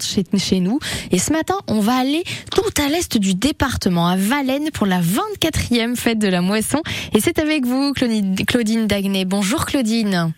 chez, 0.00 0.24
chez 0.38 0.60
nous. 0.60 0.78
Et 1.10 1.18
ce 1.18 1.32
matin, 1.32 1.56
on 1.66 1.80
va 1.80 1.94
aller 1.94 2.22
tout 2.54 2.82
à 2.82 2.88
l'est 2.88 3.18
du 3.18 3.34
département, 3.34 4.06
à 4.06 4.16
Valennes, 4.16 4.70
pour 4.72 4.86
la 4.86 5.00
24e 5.00 5.96
fête 5.96 6.18
de 6.18 6.28
la 6.28 6.40
moisson. 6.40 6.82
Et 7.14 7.20
c'est 7.20 7.38
avec 7.38 7.66
vous, 7.66 7.92
Claudine, 7.92 8.36
Claudine 8.46 8.86
Dagné. 8.86 9.24
Bonjour 9.24 9.66
Claudine. 9.66 10.32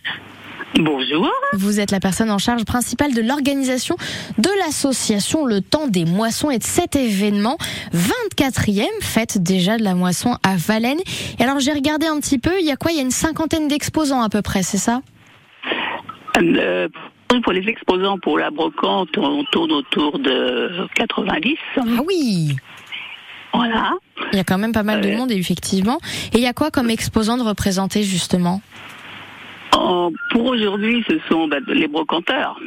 Bonjour. 0.77 1.31
Vous 1.53 1.79
êtes 1.79 1.91
la 1.91 1.99
personne 1.99 2.29
en 2.31 2.37
charge 2.37 2.65
principale 2.65 3.13
de 3.13 3.21
l'organisation 3.21 3.95
de 4.37 4.49
l'association 4.65 5.45
Le 5.45 5.61
Temps 5.61 5.87
des 5.87 6.03
Moissons 6.03 6.49
et 6.49 6.57
de 6.57 6.63
cet 6.63 6.97
événement, 6.97 7.57
24e 7.93 8.83
fête 9.01 9.41
déjà 9.41 9.77
de 9.77 9.83
la 9.83 9.95
moisson 9.95 10.37
à 10.43 10.55
Valennes. 10.57 10.99
Et 11.39 11.43
alors 11.43 11.59
j'ai 11.59 11.71
regardé 11.71 12.07
un 12.07 12.19
petit 12.19 12.39
peu, 12.39 12.59
il 12.59 12.65
y 12.65 12.71
a 12.71 12.75
quoi? 12.75 12.91
Il 12.91 12.97
y 12.97 12.99
a 12.99 13.03
une 13.03 13.11
cinquantaine 13.11 13.69
d'exposants 13.69 14.21
à 14.21 14.27
peu 14.27 14.41
près, 14.41 14.63
c'est 14.63 14.77
ça? 14.77 15.01
Euh, 16.41 16.89
pour 17.43 17.51
les 17.53 17.67
exposants 17.67 18.17
pour 18.19 18.37
la 18.39 18.49
brocante, 18.51 19.17
on 19.17 19.43
tourne 19.45 19.71
autour 19.71 20.19
de 20.19 20.87
90. 20.95 21.57
Ah 21.77 21.81
oui 22.07 22.55
Voilà. 23.53 23.91
Il 24.31 24.37
y 24.37 24.39
a 24.39 24.43
quand 24.43 24.57
même 24.57 24.71
pas 24.73 24.83
mal 24.83 25.01
de 25.01 25.09
Euh. 25.09 25.17
monde, 25.17 25.31
effectivement. 25.31 25.99
Et 26.33 26.37
il 26.37 26.41
y 26.41 26.47
a 26.47 26.53
quoi 26.53 26.71
comme 26.71 26.89
exposants 26.89 27.37
de 27.37 27.43
représentés, 27.43 28.03
justement? 28.03 28.61
En- 29.73 30.11
pour 30.31 30.45
aujourd'hui, 30.45 31.03
ce 31.07 31.19
sont 31.29 31.47
bah, 31.47 31.57
les 31.67 31.87
brocanteurs. 31.87 32.59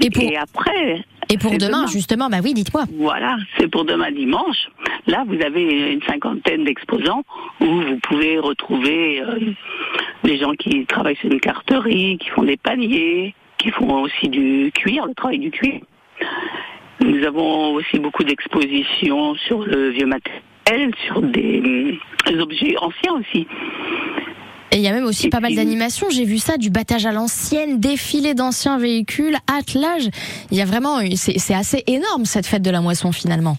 Et 0.00 0.10
pour, 0.10 0.22
Et 0.24 0.36
après, 0.36 1.04
et 1.30 1.38
pour 1.38 1.52
demain, 1.52 1.66
demain. 1.82 1.86
justement, 1.86 2.28
bah 2.28 2.38
oui, 2.42 2.52
dites-moi. 2.54 2.84
voilà, 2.98 3.36
c'est 3.56 3.68
pour 3.68 3.84
demain 3.84 4.10
dimanche. 4.10 4.68
Là, 5.06 5.24
vous 5.26 5.40
avez 5.44 5.92
une 5.92 6.02
cinquantaine 6.02 6.64
d'exposants 6.64 7.22
où 7.60 7.66
vous 7.66 7.98
pouvez 8.02 8.38
retrouver 8.38 9.20
euh, 9.20 9.38
des 10.22 10.38
gens 10.38 10.52
qui 10.52 10.86
travaillent 10.86 11.16
sur 11.16 11.30
une 11.30 11.40
carterie, 11.40 12.18
qui 12.18 12.28
font 12.30 12.42
des 12.42 12.56
paniers, 12.56 13.34
qui 13.58 13.70
font 13.70 14.02
aussi 14.02 14.28
du 14.28 14.72
cuir, 14.74 15.06
le 15.06 15.14
travail 15.14 15.38
du 15.38 15.50
cuir. 15.50 15.80
Nous 17.00 17.24
avons 17.24 17.74
aussi 17.74 17.98
beaucoup 17.98 18.24
d'expositions 18.24 19.34
sur 19.34 19.64
le 19.64 19.90
vieux 19.90 20.06
matériel, 20.06 20.94
sur 21.06 21.20
des, 21.20 21.98
des 22.26 22.38
objets 22.38 22.76
anciens 22.78 23.12
aussi. 23.12 23.46
Et 24.70 24.78
il 24.78 24.82
y 24.82 24.88
a 24.88 24.92
même 24.92 25.04
aussi 25.04 25.28
pas 25.28 25.38
mal 25.38 25.54
d'animations. 25.54 26.08
J'ai 26.10 26.24
vu 26.24 26.38
ça, 26.38 26.56
du 26.56 26.70
battage 26.70 27.06
à 27.06 27.12
l'ancienne, 27.12 27.78
défilé 27.78 28.34
d'anciens 28.34 28.78
véhicules, 28.78 29.36
attelage. 29.46 30.08
Il 30.50 30.56
y 30.56 30.62
a 30.62 30.64
vraiment, 30.64 30.98
c'est 31.14 31.54
assez 31.54 31.84
énorme 31.86 32.24
cette 32.24 32.46
fête 32.46 32.62
de 32.62 32.70
la 32.70 32.80
moisson 32.80 33.12
finalement. 33.12 33.56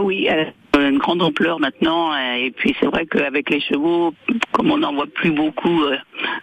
Oui, 0.00 0.28
a 0.28 0.46
une 0.80 0.98
grande 0.98 1.22
ampleur 1.22 1.58
maintenant. 1.60 2.12
euh, 2.12 2.34
Et 2.34 2.50
puis 2.50 2.74
c'est 2.80 2.86
vrai 2.86 3.06
qu'avec 3.06 3.50
les 3.50 3.60
chevaux, 3.60 4.14
comme 4.52 4.70
on 4.70 4.78
n'en 4.78 4.94
voit 4.94 5.06
plus 5.06 5.30
beaucoup 5.30 5.82
euh, 5.82 5.96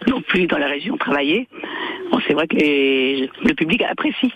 non 0.08 0.20
plus 0.22 0.46
dans 0.46 0.58
la 0.58 0.66
région 0.68 0.96
travailler, 0.96 1.48
bon, 2.10 2.18
c'est 2.26 2.34
vrai 2.34 2.46
que 2.46 2.56
les- 2.56 3.30
le 3.44 3.54
public 3.54 3.82
apprécie. 3.82 4.32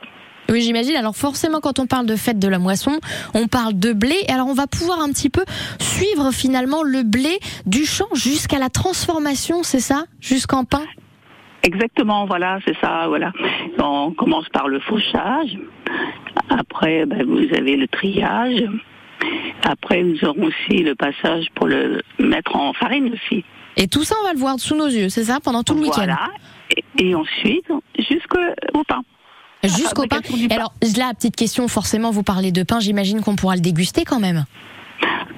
Oui, 0.50 0.62
j'imagine. 0.62 0.96
Alors 0.96 1.14
forcément, 1.14 1.60
quand 1.60 1.78
on 1.78 1.86
parle 1.86 2.06
de 2.06 2.16
fête 2.16 2.40
de 2.40 2.48
la 2.48 2.58
moisson, 2.58 2.98
on 3.34 3.46
parle 3.46 3.78
de 3.78 3.92
blé. 3.92 4.16
Alors 4.28 4.48
on 4.48 4.54
va 4.54 4.66
pouvoir 4.66 5.00
un 5.00 5.08
petit 5.10 5.30
peu 5.30 5.44
suivre 5.78 6.32
finalement 6.32 6.82
le 6.82 7.04
blé 7.04 7.38
du 7.66 7.84
champ 7.84 8.08
jusqu'à 8.14 8.58
la 8.58 8.68
transformation, 8.68 9.62
c'est 9.62 9.78
ça? 9.80 10.06
Jusqu'en 10.20 10.64
pain? 10.64 10.82
Exactement, 11.62 12.24
voilà, 12.26 12.58
c'est 12.64 12.76
ça, 12.80 13.04
voilà. 13.06 13.32
On 13.78 14.12
commence 14.12 14.48
par 14.48 14.66
le 14.66 14.80
fauchage. 14.80 15.56
Après, 16.48 17.04
ben, 17.06 17.22
vous 17.24 17.54
avez 17.54 17.76
le 17.76 17.86
triage. 17.86 18.64
Après, 19.62 20.02
nous 20.02 20.22
aurons 20.24 20.44
aussi 20.44 20.82
le 20.82 20.94
passage 20.94 21.46
pour 21.54 21.66
le 21.66 22.02
mettre 22.18 22.56
en 22.56 22.72
farine 22.72 23.12
aussi. 23.12 23.44
Et 23.76 23.86
tout 23.88 24.04
ça, 24.04 24.14
on 24.20 24.26
va 24.26 24.32
le 24.32 24.38
voir 24.38 24.58
sous 24.58 24.74
nos 24.74 24.88
yeux, 24.88 25.08
c'est 25.08 25.24
ça 25.24 25.38
Pendant 25.42 25.62
tout 25.62 25.74
le 25.74 25.80
week-end 25.80 25.96
Voilà. 25.96 26.30
Et, 26.76 27.08
et 27.08 27.14
ensuite, 27.14 27.66
jusqu'au 27.98 28.84
pain. 28.86 29.02
Jusqu'au 29.62 30.06
pain. 30.06 30.20
Et 30.36 30.48
pain. 30.48 30.54
alors, 30.56 30.74
là, 30.96 31.12
petite 31.14 31.36
question, 31.36 31.68
forcément, 31.68 32.10
vous 32.10 32.22
parlez 32.22 32.52
de 32.52 32.62
pain, 32.62 32.80
j'imagine 32.80 33.20
qu'on 33.20 33.36
pourra 33.36 33.54
le 33.54 33.60
déguster 33.60 34.04
quand 34.04 34.20
même. 34.20 34.44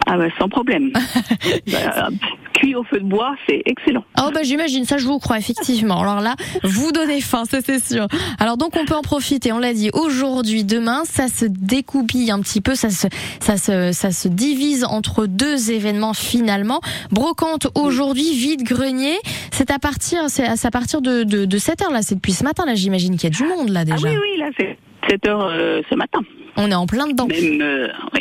Ah 0.07 0.17
ben, 0.17 0.31
sans 0.39 0.49
problème. 0.49 0.93
Ben, 1.67 2.19
cuit 2.63 2.75
au 2.77 2.85
feu 2.85 2.99
de 3.01 3.05
bois, 3.05 3.35
c'est 3.49 3.63
excellent. 3.67 4.05
Oh 4.21 4.31
bah 4.33 4.41
j'imagine, 4.43 4.85
ça 4.85 4.99
je 4.99 5.07
vous 5.07 5.19
crois 5.19 5.39
effectivement. 5.39 6.01
Alors 6.01 6.21
là, 6.21 6.35
vous 6.63 6.93
donnez 6.93 7.21
faim, 7.21 7.43
ça 7.51 7.59
c'est 7.65 7.83
sûr. 7.83 8.07
Alors 8.39 8.57
donc 8.57 8.77
on 8.77 8.85
peut 8.85 8.95
en 8.95 9.03
profiter, 9.03 9.53
on 9.53 9.59
l'a 9.59 9.73
dit, 9.75 9.91
aujourd'hui, 9.93 10.65
demain, 10.65 11.03
ça 11.05 11.29
se 11.29 11.45
découpille 11.47 12.31
un 12.31 12.41
petit 12.41 12.61
peu, 12.61 12.75
ça 12.75 12.91
se, 12.91 13.07
ça 13.41 13.57
se, 13.57 13.93
ça 13.93 14.11
se 14.13 14.29
divise 14.29 14.85
entre 14.85 15.27
deux 15.27 15.71
événements 15.73 16.15
finalement. 16.15 16.81
Brocante 17.11 17.69
aujourd'hui, 17.75 18.33
vide 18.35 18.63
grenier, 18.63 19.17
c'est 19.51 19.71
à 19.71 19.79
partir, 19.79 20.29
c'est 20.29 20.47
à 20.47 20.71
partir 20.71 21.03
de, 21.03 21.25
de, 21.25 21.45
de 21.45 21.59
7 21.59 21.83
heures 21.83 21.91
là, 21.93 22.03
c'est 22.03 22.15
depuis 22.15 22.33
ce 22.33 22.45
matin 22.45 22.65
là, 22.67 22.75
j'imagine 22.75 23.17
qu'il 23.17 23.25
y 23.25 23.35
a 23.35 23.37
du 23.37 23.45
monde 23.45 23.71
là 23.71 23.81
Ah 23.81 23.85
déjà. 23.85 24.09
oui, 24.09 24.17
oui, 24.21 24.39
là, 24.39 24.47
c'est 24.59 24.79
7 25.09 25.27
heures 25.27 25.47
euh, 25.51 25.83
ce 25.91 25.95
matin. 25.97 26.21
On 26.57 26.71
est 26.71 26.75
en 26.75 26.87
plein 26.87 27.07
dedans. 27.09 27.27
Même, 27.27 27.61
euh, 27.63 27.89
oui, 28.15 28.21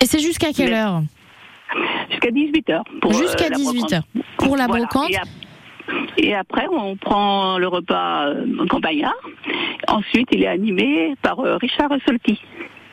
Et 0.00 0.06
c'est 0.06 0.20
jusqu'à 0.20 0.52
quelle 0.52 0.70
Mais- 0.70 0.76
heure? 0.80 1.02
Jusqu'à 2.10 2.30
18 2.30 2.70
heures. 2.70 2.84
pour, 3.00 3.10
euh, 3.12 3.18
Jusqu'à 3.18 3.48
la 3.48 3.56
18 3.56 3.72
brocante. 3.80 3.92
heures. 3.92 4.02
Pour 4.38 4.56
la 4.56 4.66
Voilà. 4.66 4.84
brocante. 4.84 5.10
Et, 5.10 5.16
ap- 5.16 5.28
et 6.18 6.34
après, 6.34 6.66
on 6.70 6.96
prend 6.96 7.58
le 7.58 7.68
repas 7.68 8.26
euh, 8.28 8.66
campagnard. 8.68 9.14
Ensuite, 9.88 10.28
il 10.32 10.42
est 10.42 10.48
animé 10.48 11.14
par 11.22 11.38
euh, 11.40 11.56
Richard 11.56 11.90
Solti. 12.06 12.40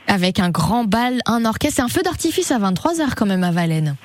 Avec 0.07 0.39
un 0.39 0.49
grand 0.49 0.83
bal, 0.83 1.19
un 1.25 1.45
orchestre 1.45 1.79
et 1.79 1.83
un 1.83 1.87
feu 1.87 2.01
d'artifice 2.03 2.51
à 2.51 2.59
23h 2.59 3.15
quand 3.15 3.25
même 3.25 3.43
à. 3.43 3.95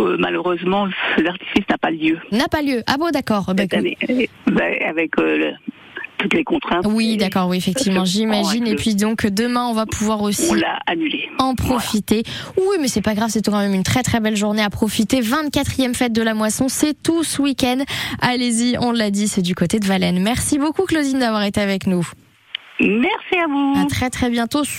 Euh, 0.00 0.16
malheureusement, 0.18 0.86
d'artifice 1.22 1.64
n'a 1.68 1.78
pas 1.78 1.90
lieu 1.90 2.18
N'a 2.32 2.48
pas 2.48 2.62
lieu. 2.62 2.82
Ah 2.86 2.96
bon, 2.98 3.10
d'accord. 3.10 3.52
Bah, 3.54 3.64
ben, 3.66 4.74
avec 4.86 5.18
euh, 5.18 5.38
le- 5.38 5.54
toutes 6.26 6.38
les 6.38 6.44
contraintes. 6.44 6.86
Oui, 6.86 7.16
d'accord, 7.16 7.48
oui, 7.48 7.56
effectivement, 7.56 8.04
j'imagine. 8.04 8.66
Et 8.66 8.74
puis 8.74 8.94
donc 8.94 9.26
demain, 9.26 9.66
on 9.68 9.72
va 9.72 9.86
pouvoir 9.86 10.22
aussi 10.22 10.52
annulé. 10.86 11.28
en 11.38 11.54
profiter. 11.54 12.24
Oui, 12.56 12.76
mais 12.80 12.88
c'est 12.88 13.02
pas 13.02 13.14
grave, 13.14 13.30
c'est 13.30 13.44
quand 13.44 13.58
même 13.58 13.74
une 13.74 13.84
très 13.84 14.02
très 14.02 14.20
belle 14.20 14.36
journée 14.36 14.62
à 14.62 14.70
profiter. 14.70 15.20
24e 15.20 15.94
fête 15.94 16.12
de 16.12 16.22
la 16.22 16.34
moisson, 16.34 16.68
c'est 16.68 17.00
tout 17.00 17.22
ce 17.22 17.40
week-end. 17.40 17.78
Allez-y, 18.20 18.76
on 18.80 18.92
l'a 18.92 19.10
dit, 19.10 19.28
c'est 19.28 19.42
du 19.42 19.54
côté 19.54 19.78
de 19.78 19.86
Valennes. 19.86 20.20
Merci 20.20 20.58
beaucoup 20.58 20.84
Claudine 20.84 21.20
d'avoir 21.20 21.44
été 21.44 21.60
avec 21.60 21.86
nous. 21.86 22.06
Merci 22.80 23.38
à 23.42 23.46
vous. 23.46 23.74
À 23.80 23.86
très 23.86 24.10
très 24.10 24.28
bientôt. 24.28 24.64